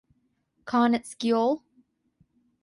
[0.65, 1.61] Carnets Geol.